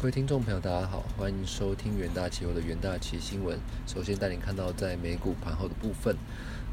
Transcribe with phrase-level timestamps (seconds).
[0.00, 3.58] 各位听众朋友，大家好，欢迎收听元大期货的元大期新闻。
[3.84, 6.16] 首先带您看到在美股盘后的部分，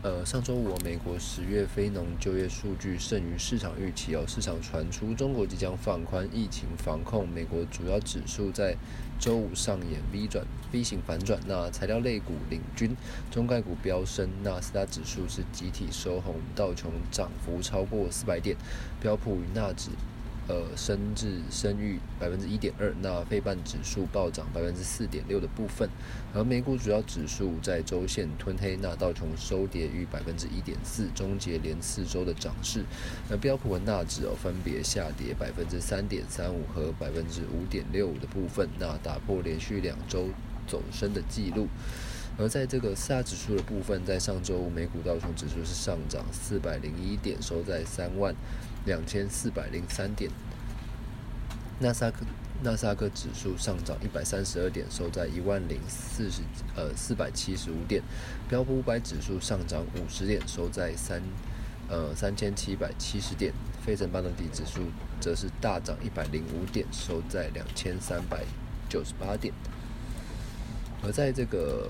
[0.03, 8.77] 呃，上周五美国十月非农就业数据胜于市场预期哦，市场传出中国即将放宽疫情防控，美国主要指数在
[9.19, 12.95] 周五上演 V 转 V 型反转，那材料类股领军，
[13.31, 18.55] 中概股飙升，纳斯达指数是集体收红，道琼涨幅超过四百点，
[19.01, 19.89] 标普与纳指。
[20.47, 25.89] 呃，升至升逾百分之一点二，那费半指数暴涨百分之四点六的部分，
[26.35, 32.83] 而美股主要指数在周线吞黑，那道琼收跌逾百分之一点四，终结连四周的涨势。
[33.29, 40.29] 而标普和纳指哦分别下跌百分之三点三五和百分之五点六五的部分，那打破连续两周
[40.67, 41.67] 走升的记录。
[42.37, 48.35] 而在这个四大指数的部分，在上周五美股道琼指数是上涨四百零一点，收在三万
[48.85, 50.31] 两千四百零三点。
[51.79, 52.25] 纳斯克
[52.63, 56.41] 纳斯克指数上涨一百三十二点，收在一万零四十
[56.75, 58.01] 呃四百七十五点。
[58.47, 61.21] 标普五百指数上涨五十点，收在三
[61.89, 63.51] 呃三千七百七十点。
[63.85, 64.81] 费城半导体指数
[65.19, 68.43] 则是大涨一百零五点，收在两千三百
[68.89, 69.53] 九十八点。
[71.03, 71.89] 而在这个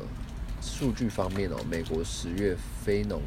[0.61, 3.21] 数据方面哦，美国十月非农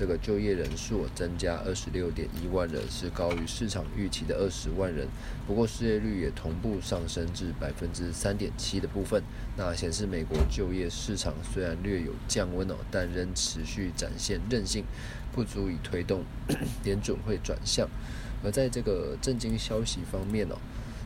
[0.00, 5.06] 这个就业人数增加二十六点一万人，是高于市场预期的二十万人。
[5.46, 9.22] 不过失业率也同步上升至百分之三点七的部分，
[9.58, 14.86] 那显示美国就业市场虽然略有降温哦，但仍持续展现韧性，
[15.32, 16.24] 不足以推动
[16.82, 17.86] 联准会转向。
[18.42, 20.56] 而在这个震惊消息方面哦，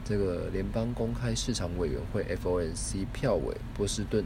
[0.04, 4.24] 这个联邦公开市场委员会 FOMC 票委波士顿。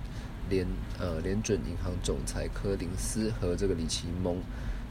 [0.48, 0.66] 联
[0.98, 4.40] 呃联准银行总裁柯林斯和这个里奇蒙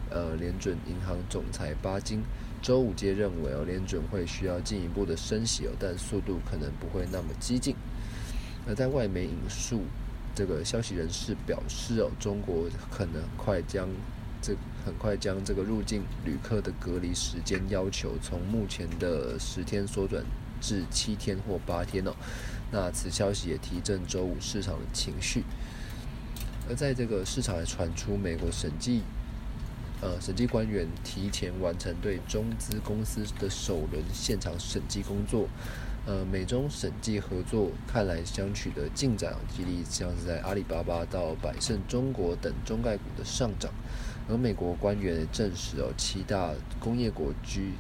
[0.10, 2.22] 呃联准银行总裁巴金
[2.62, 7.76] 周五皆认为哦联准会需要进一步的升息哦，但速度可能不会那么激进。
[8.68, 9.82] 而在外媒引述
[10.36, 13.88] 这个消息人士表示哦，中国可能快将
[14.42, 20.24] 这很快将这个入境旅客的隔离时间要求从目前的十天缩短。
[20.60, 22.12] 至七天或八天哦，
[22.72, 25.44] 那此消息也提振周五市场的情绪。
[26.70, 29.02] 而在这个市场还传出美国审计，
[30.02, 35.48] 呃，审计官员提前完成对中资公司的首轮现场审计工作，
[36.06, 43.72] 呃，美中审计合作看来将取得进展，激励像是在阿里巴巴到百胜中国等中概股的上涨。
[44.30, 46.52] 而美国官员证实哦，七大
[46.82, 47.72] 工业国居。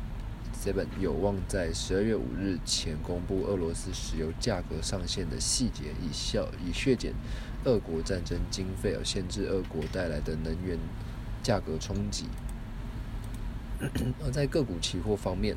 [0.57, 7.13] Seven 有望在十二月五日前公布俄罗斯石油价格上限的细节，以效以削减
[7.63, 10.77] 俄国战争经费，而限制俄国带来的能源
[11.43, 12.25] 价格冲击。
[14.25, 15.55] 而在个股期货方面，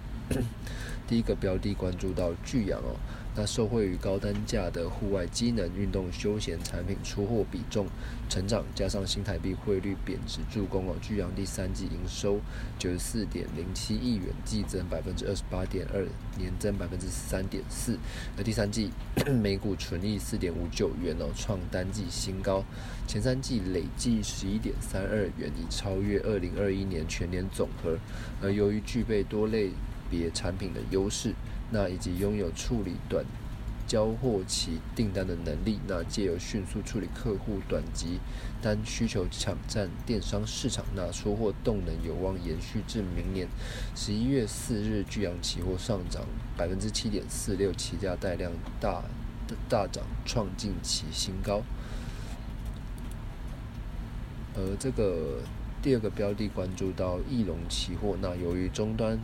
[1.08, 2.94] 第一个标的关注到巨阳哦。
[3.36, 7.86] 那受惠于高单价的户外机能运动休闲产品出货比重
[8.28, 12.40] 成长，加上新台币汇率贬值助攻哦，巨阳第三季营收
[12.78, 17.98] 九十四点零七亿元，季增百分之二十八点二，年增百分之三点四。
[18.36, 18.90] 而第三季
[19.42, 22.64] 每股纯利四点五九元哦，创单季新高。
[23.06, 27.98] 前三季累计十一点三二元，已超越二零二一年全年总和。
[28.40, 29.70] 而由于具备多类
[30.10, 31.34] 别产品的优势。
[31.70, 33.24] 那以及拥有处理短
[33.86, 38.18] 交货期订单的能力，那借由迅速处理客户短期
[38.60, 43.48] 单需求，抢占电商市场，那出货动能有望延续至明年。
[43.94, 46.22] 十一月四日，巨阳期货上涨
[46.56, 49.02] 百分之七点四六，期价带量大
[49.68, 51.62] 大涨，创近期新高。
[54.56, 55.40] 而这个
[55.80, 59.18] 第二个标的关注到翼龙期货，那由于终端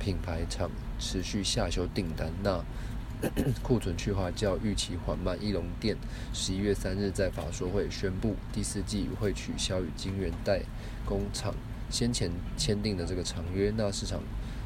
[0.00, 0.68] 品牌厂。
[1.02, 2.62] 持续下修订单，那
[3.64, 5.34] 库存去化较预期缓慢。
[5.42, 5.96] 翼龙店
[6.34, 10.60] 十一月三日在法说会宣布，第四季会取消与金源代
[11.06, 11.54] 工厂
[11.88, 14.20] 先前签订的这个长约，那市场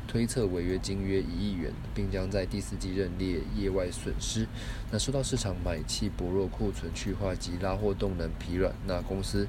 [0.08, 4.48] 推测违约金约一亿元，并将在第四季认列业外损失。
[4.90, 9.46] 那受到市场买气薄弱、库存去化及拉货动能疲软，那公司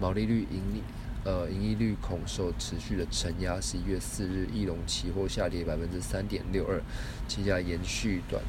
[0.00, 0.82] 毛利率盈利。
[1.24, 3.58] 呃，盈利率恐受持续的承压。
[3.60, 6.80] 十一月四日，翼龙期货下跌百分之三点六二，
[7.26, 8.42] 期价延续短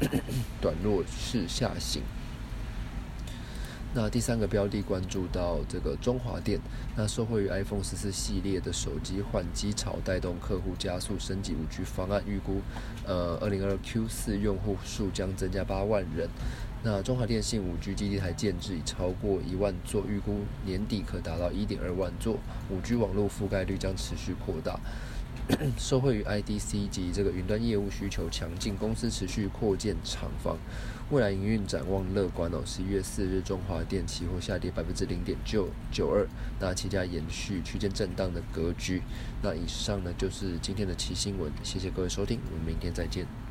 [0.60, 2.02] 短弱势下行。
[3.94, 6.60] 那第三个标的关注到这个中华电，
[6.94, 12.60] 那受惠于 iPhone 十四系列的手机换机潮，带动客户加速升级五 G 方案，预估
[13.06, 16.28] 呃二零二 Q 四用户数将增加八万人。
[16.84, 22.36] 那中华电信五 G 基地台建制已超过一万座，预估年底可达到一点二万座。
[22.70, 24.78] 五 G 网络覆盖率将持续扩大。
[25.78, 30.58] 受惠于 IDC 及这个云端业务需求强劲，公司持续扩建厂房，
[31.10, 32.62] 未来营运展望乐观哦。
[32.66, 36.26] 十一月四日，中华电期货下跌百分之零点九九二，
[36.60, 39.02] 那期价延续区间震荡的格局。
[39.42, 43.47] 那以上呢就是今天的奇新闻，谢谢各位收听，我们明天再见。